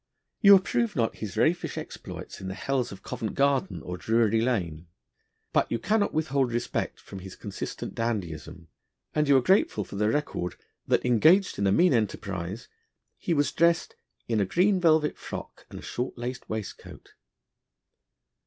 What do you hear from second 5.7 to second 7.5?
you cannot withhold respect from his